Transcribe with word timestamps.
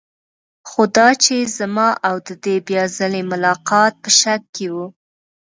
خو 0.69 0.81
دا 0.97 1.09
چې 1.23 1.35
زما 1.57 1.89
او 2.07 2.15
د 2.27 2.29
دې 2.45 2.55
بیا 2.67 2.83
ځلې 2.97 3.21
ملاقات 3.31 3.93
په 4.03 4.09
شک 4.19 4.41
کې 4.55 4.67
و. 4.73 4.75